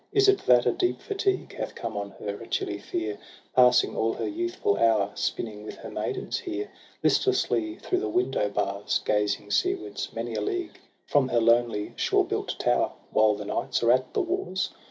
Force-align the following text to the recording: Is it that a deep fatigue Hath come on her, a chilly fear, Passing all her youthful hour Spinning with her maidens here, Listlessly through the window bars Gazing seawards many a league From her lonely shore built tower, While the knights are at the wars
Is 0.11 0.27
it 0.27 0.39
that 0.47 0.65
a 0.65 0.71
deep 0.71 0.99
fatigue 0.99 1.55
Hath 1.57 1.75
come 1.75 1.95
on 1.95 2.09
her, 2.17 2.41
a 2.41 2.47
chilly 2.47 2.79
fear, 2.79 3.19
Passing 3.55 3.95
all 3.95 4.13
her 4.13 4.27
youthful 4.27 4.75
hour 4.77 5.11
Spinning 5.13 5.61
with 5.63 5.75
her 5.77 5.91
maidens 5.91 6.39
here, 6.39 6.71
Listlessly 7.03 7.75
through 7.75 7.99
the 7.99 8.09
window 8.09 8.49
bars 8.49 8.99
Gazing 9.05 9.51
seawards 9.51 10.11
many 10.11 10.33
a 10.33 10.41
league 10.41 10.79
From 11.05 11.27
her 11.27 11.39
lonely 11.39 11.93
shore 11.97 12.25
built 12.25 12.57
tower, 12.57 12.93
While 13.11 13.35
the 13.35 13.45
knights 13.45 13.83
are 13.83 13.91
at 13.91 14.15
the 14.15 14.21
wars 14.21 14.71